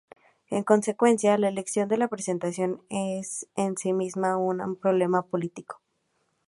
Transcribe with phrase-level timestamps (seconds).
[0.49, 5.79] En consecuencia, la elección de la presentación es en sí misma un problema político.